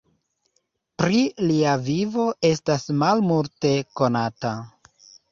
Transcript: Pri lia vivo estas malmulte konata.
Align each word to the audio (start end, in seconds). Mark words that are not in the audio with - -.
Pri 1.01 1.17
lia 1.49 1.73
vivo 1.87 2.25
estas 2.49 2.85
malmulte 3.01 3.73
konata. 4.01 4.55